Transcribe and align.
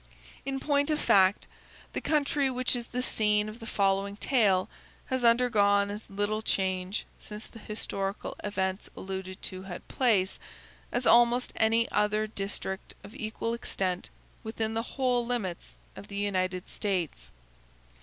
In 0.47 0.59
point 0.59 0.89
of 0.89 0.99
fact, 0.99 1.45
the 1.93 2.01
country 2.01 2.49
which 2.49 2.75
is 2.75 2.87
the 2.87 3.03
scene 3.03 3.47
of 3.47 3.59
the 3.59 3.67
following 3.67 4.17
tale 4.17 4.67
has 5.11 5.23
undergone 5.23 5.91
as 5.91 6.09
little 6.09 6.41
change, 6.41 7.05
since 7.19 7.45
the 7.45 7.59
historical 7.59 8.35
events 8.43 8.89
alluded 8.97 9.43
to 9.43 9.61
had 9.61 9.87
place, 9.87 10.39
as 10.91 11.05
almost 11.05 11.53
any 11.55 11.87
other 11.91 12.25
district 12.25 12.95
of 13.03 13.13
equal 13.13 13.53
extent 13.53 14.09
within 14.43 14.73
the 14.73 14.81
whole 14.97 15.23
limits 15.23 15.77
of 15.95 16.07
the 16.07 16.17
United 16.17 16.67
States. 16.67 17.29